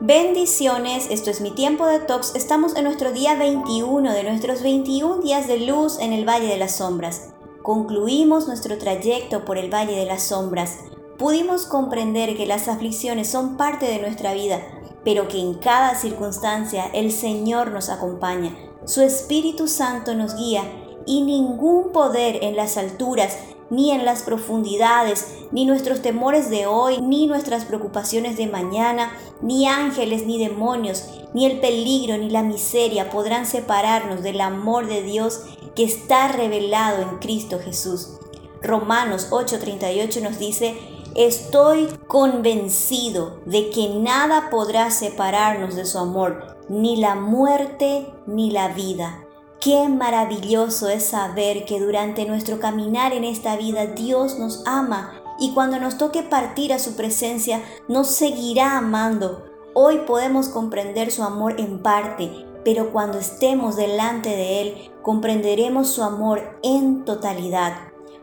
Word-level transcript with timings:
Bendiciones, 0.00 1.06
esto 1.10 1.30
es 1.30 1.40
mi 1.40 1.52
tiempo 1.52 1.86
de 1.86 2.00
tox. 2.00 2.34
Estamos 2.34 2.76
en 2.76 2.84
nuestro 2.84 3.12
día 3.12 3.34
21 3.34 4.12
de 4.12 4.24
nuestros 4.24 4.62
21 4.62 5.22
días 5.22 5.48
de 5.48 5.60
luz 5.60 5.98
en 6.00 6.12
el 6.12 6.28
Valle 6.28 6.48
de 6.48 6.58
las 6.58 6.76
Sombras. 6.76 7.32
Concluimos 7.62 8.46
nuestro 8.46 8.76
trayecto 8.76 9.46
por 9.46 9.56
el 9.56 9.72
Valle 9.72 9.96
de 9.96 10.04
las 10.04 10.24
Sombras. 10.24 10.80
Pudimos 11.16 11.64
comprender 11.64 12.36
que 12.36 12.44
las 12.44 12.68
aflicciones 12.68 13.30
son 13.30 13.56
parte 13.56 13.86
de 13.86 13.98
nuestra 13.98 14.34
vida, 14.34 14.60
pero 15.02 15.28
que 15.28 15.38
en 15.38 15.54
cada 15.54 15.94
circunstancia 15.94 16.84
el 16.92 17.10
Señor 17.10 17.70
nos 17.70 17.88
acompaña. 17.88 18.54
Su 18.84 19.00
Espíritu 19.00 19.66
Santo 19.66 20.14
nos 20.14 20.36
guía 20.36 20.62
y 21.06 21.22
ningún 21.22 21.92
poder 21.92 22.44
en 22.44 22.54
las 22.54 22.76
alturas 22.76 23.38
ni 23.70 23.90
en 23.90 24.04
las 24.04 24.22
profundidades, 24.22 25.26
ni 25.52 25.64
nuestros 25.64 26.02
temores 26.02 26.50
de 26.50 26.66
hoy, 26.66 27.00
ni 27.00 27.26
nuestras 27.26 27.64
preocupaciones 27.64 28.36
de 28.36 28.46
mañana, 28.46 29.12
ni 29.42 29.66
ángeles, 29.66 30.26
ni 30.26 30.38
demonios, 30.38 31.04
ni 31.34 31.46
el 31.46 31.60
peligro, 31.60 32.16
ni 32.18 32.30
la 32.30 32.42
miseria 32.42 33.10
podrán 33.10 33.46
separarnos 33.46 34.22
del 34.22 34.40
amor 34.40 34.86
de 34.86 35.02
Dios 35.02 35.42
que 35.74 35.84
está 35.84 36.28
revelado 36.28 37.02
en 37.02 37.18
Cristo 37.18 37.58
Jesús. 37.58 38.18
Romanos 38.62 39.28
8:38 39.30 40.22
nos 40.22 40.38
dice, 40.38 40.76
estoy 41.14 41.88
convencido 42.06 43.40
de 43.46 43.70
que 43.70 43.88
nada 43.88 44.48
podrá 44.50 44.90
separarnos 44.90 45.76
de 45.76 45.84
su 45.84 45.98
amor, 45.98 46.56
ni 46.68 46.96
la 46.96 47.14
muerte, 47.14 48.06
ni 48.26 48.50
la 48.50 48.68
vida 48.68 49.25
Qué 49.66 49.88
maravilloso 49.88 50.88
es 50.88 51.06
saber 51.06 51.64
que 51.64 51.80
durante 51.80 52.24
nuestro 52.24 52.60
caminar 52.60 53.12
en 53.12 53.24
esta 53.24 53.56
vida 53.56 53.86
Dios 53.86 54.38
nos 54.38 54.62
ama 54.64 55.20
y 55.40 55.54
cuando 55.54 55.80
nos 55.80 55.98
toque 55.98 56.22
partir 56.22 56.72
a 56.72 56.78
su 56.78 56.94
presencia 56.94 57.60
nos 57.88 58.06
seguirá 58.06 58.78
amando. 58.78 59.44
Hoy 59.74 60.02
podemos 60.06 60.50
comprender 60.50 61.10
su 61.10 61.24
amor 61.24 61.56
en 61.58 61.82
parte, 61.82 62.46
pero 62.64 62.92
cuando 62.92 63.18
estemos 63.18 63.74
delante 63.74 64.28
de 64.28 64.60
Él 64.60 64.92
comprenderemos 65.02 65.88
su 65.88 66.04
amor 66.04 66.60
en 66.62 67.04
totalidad. 67.04 67.72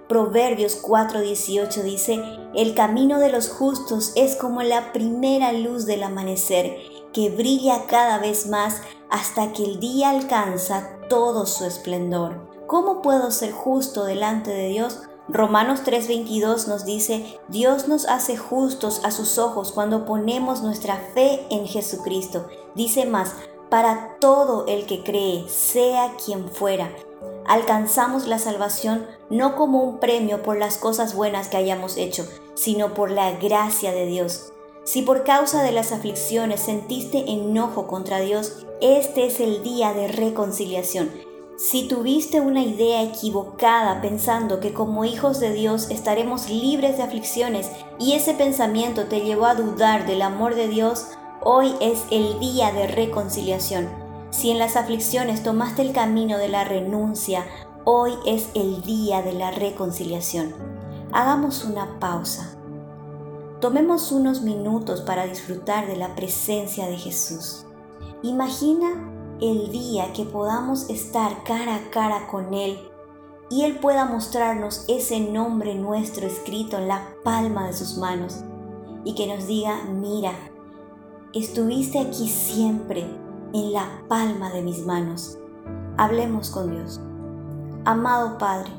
Proverbios 0.07 0.81
4:18 0.81 1.83
dice, 1.83 2.23
El 2.55 2.73
camino 2.73 3.19
de 3.19 3.29
los 3.29 3.49
justos 3.49 4.13
es 4.15 4.37
como 4.37 4.63
la 4.63 4.93
primera 4.93 5.51
luz 5.51 5.85
del 5.87 6.03
amanecer, 6.03 6.77
que 7.11 7.31
brilla 7.31 7.85
cada 7.87 8.17
vez 8.17 8.47
más 8.47 8.81
hasta 9.09 9.51
que 9.51 9.65
el 9.65 9.81
día 9.81 10.09
alcanza 10.09 10.99
todo 11.13 11.45
su 11.45 11.63
esplendor. 11.65 12.49
¿Cómo 12.65 13.03
puedo 13.03 13.29
ser 13.29 13.51
justo 13.51 14.03
delante 14.03 14.49
de 14.49 14.69
Dios? 14.69 15.01
Romanos 15.29 15.81
3:22 15.85 16.67
nos 16.67 16.85
dice, 16.85 17.39
Dios 17.49 17.87
nos 17.87 18.07
hace 18.07 18.35
justos 18.35 18.99
a 19.03 19.11
sus 19.11 19.37
ojos 19.37 19.71
cuando 19.71 20.05
ponemos 20.05 20.63
nuestra 20.63 20.95
fe 21.13 21.45
en 21.51 21.67
Jesucristo. 21.67 22.47
Dice 22.73 23.05
más, 23.05 23.33
para 23.69 24.17
todo 24.19 24.65
el 24.65 24.87
que 24.87 25.03
cree, 25.03 25.47
sea 25.47 26.15
quien 26.15 26.49
fuera. 26.49 26.89
Alcanzamos 27.45 28.25
la 28.25 28.39
salvación 28.39 29.05
no 29.29 29.55
como 29.55 29.83
un 29.83 29.99
premio 29.99 30.41
por 30.41 30.57
las 30.57 30.79
cosas 30.79 31.13
buenas 31.13 31.47
que 31.47 31.57
hayamos 31.57 31.95
hecho, 31.95 32.27
sino 32.55 32.95
por 32.95 33.11
la 33.11 33.33
gracia 33.33 33.91
de 33.91 34.07
Dios. 34.07 34.52
Si 34.85 35.01
por 35.01 35.23
causa 35.23 35.63
de 35.63 35.71
las 35.71 35.93
aflicciones 35.93 36.59
sentiste 36.59 37.31
enojo 37.31 37.87
contra 37.87 38.19
Dios, 38.19 38.65
este 38.81 39.25
es 39.25 39.39
el 39.39 39.63
día 39.63 39.93
de 39.93 40.09
reconciliación. 40.09 41.09
Si 41.57 41.87
tuviste 41.87 42.41
una 42.41 42.63
idea 42.63 43.01
equivocada 43.01 44.01
pensando 44.01 44.59
que 44.59 44.73
como 44.73 45.05
hijos 45.05 45.39
de 45.39 45.53
Dios 45.53 45.89
estaremos 45.89 46.49
libres 46.49 46.97
de 46.97 47.03
aflicciones 47.03 47.71
y 47.97 48.13
ese 48.13 48.33
pensamiento 48.33 49.05
te 49.05 49.21
llevó 49.21 49.45
a 49.45 49.55
dudar 49.55 50.05
del 50.05 50.21
amor 50.21 50.55
de 50.55 50.67
Dios, 50.67 51.07
hoy 51.41 51.73
es 51.79 52.03
el 52.11 52.39
día 52.41 52.73
de 52.73 52.87
reconciliación. 52.87 53.87
Si 54.31 54.51
en 54.51 54.59
las 54.59 54.75
aflicciones 54.75 55.43
tomaste 55.43 55.81
el 55.81 55.93
camino 55.93 56.37
de 56.37 56.49
la 56.49 56.65
renuncia, 56.65 57.45
hoy 57.85 58.15
es 58.25 58.49
el 58.53 58.81
día 58.81 59.21
de 59.21 59.31
la 59.31 59.51
reconciliación. 59.51 60.53
Hagamos 61.13 61.63
una 61.63 61.99
pausa 61.99 62.57
Tomemos 63.63 64.11
unos 64.11 64.41
minutos 64.41 64.99
para 64.99 65.25
disfrutar 65.25 65.87
de 65.87 65.95
la 65.95 66.15
presencia 66.15 66.85
de 66.87 66.97
Jesús. 66.97 67.65
Imagina 68.21 68.89
el 69.39 69.71
día 69.71 70.11
que 70.11 70.25
podamos 70.25 70.89
estar 70.89 71.45
cara 71.45 71.75
a 71.75 71.89
cara 71.89 72.27
con 72.27 72.53
Él 72.53 72.77
y 73.49 73.63
Él 73.63 73.79
pueda 73.79 74.03
mostrarnos 74.03 74.83
ese 74.89 75.21
nombre 75.21 75.75
nuestro 75.75 76.27
escrito 76.27 76.77
en 76.77 76.89
la 76.89 77.07
palma 77.23 77.67
de 77.67 77.71
sus 77.71 77.97
manos 77.97 78.43
y 79.05 79.15
que 79.15 79.27
nos 79.27 79.47
diga, 79.47 79.81
mira, 79.85 80.33
estuviste 81.33 81.99
aquí 81.99 82.27
siempre 82.27 83.07
en 83.53 83.71
la 83.71 83.87
palma 84.09 84.49
de 84.51 84.61
mis 84.61 84.85
manos. 84.85 85.37
Hablemos 85.95 86.49
con 86.49 86.69
Dios. 86.69 86.99
Amado 87.85 88.37
Padre, 88.37 88.71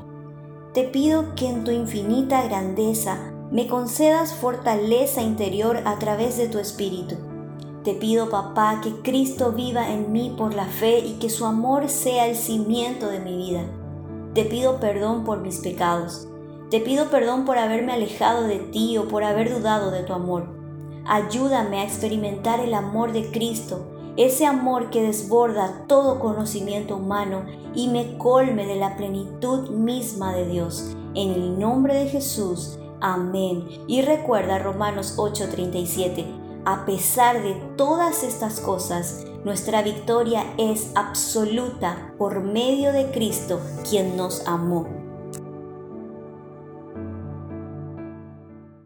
te 0.75 0.83
pido 0.83 1.33
que 1.33 1.49
en 1.49 1.63
tu 1.63 1.71
infinita 1.71 2.43
grandeza 2.43 3.31
me 3.51 3.67
concedas 3.67 4.33
fortaleza 4.33 5.21
interior 5.21 5.81
a 5.85 5.99
través 5.99 6.37
de 6.37 6.47
tu 6.47 6.57
Espíritu. 6.57 7.15
Te 7.83 7.93
pido, 7.93 8.29
papá, 8.29 8.81
que 8.81 9.01
Cristo 9.03 9.51
viva 9.51 9.91
en 9.91 10.11
mí 10.11 10.33
por 10.35 10.55
la 10.55 10.65
fe 10.65 10.99
y 10.99 11.13
que 11.19 11.29
su 11.29 11.45
amor 11.45 11.87
sea 11.89 12.27
el 12.27 12.35
cimiento 12.35 13.07
de 13.07 13.19
mi 13.19 13.37
vida. 13.37 13.61
Te 14.33 14.43
pido 14.45 14.79
perdón 14.79 15.23
por 15.23 15.41
mis 15.41 15.59
pecados. 15.59 16.27
Te 16.71 16.79
pido 16.79 17.11
perdón 17.11 17.45
por 17.45 17.59
haberme 17.59 17.93
alejado 17.93 18.47
de 18.47 18.57
ti 18.57 18.97
o 18.97 19.07
por 19.07 19.23
haber 19.23 19.53
dudado 19.53 19.91
de 19.91 20.01
tu 20.01 20.13
amor. 20.13 20.47
Ayúdame 21.05 21.81
a 21.81 21.83
experimentar 21.83 22.59
el 22.59 22.73
amor 22.73 23.13
de 23.13 23.29
Cristo, 23.29 23.85
ese 24.17 24.47
amor 24.47 24.89
que 24.89 25.03
desborda 25.03 25.85
todo 25.87 26.19
conocimiento 26.19 26.97
humano 26.97 27.45
y 27.75 27.89
me 27.89 28.17
colme 28.17 28.65
de 28.65 28.77
la 28.77 28.97
plenitud 28.97 29.69
misma 29.69 30.33
de 30.33 30.47
Dios. 30.47 30.95
En 31.13 31.29
el 31.29 31.59
nombre 31.59 31.93
de 31.93 32.07
Jesús. 32.07 32.79
Amén. 33.07 33.67
Y 33.87 34.01
recuerda 34.01 34.57
Romanos 34.57 35.13
8:37, 35.17 36.25
a 36.65 36.87
pesar 36.87 37.43
de 37.43 37.53
todas 37.77 38.23
estas 38.23 38.59
cosas, 38.59 39.27
nuestra 39.43 39.83
victoria 39.83 40.43
es 40.57 40.91
absoluta 40.95 42.15
por 42.17 42.41
medio 42.41 42.91
de 42.93 43.11
Cristo, 43.11 43.59
quien 43.87 44.17
nos 44.17 44.47
amó. 44.47 45.04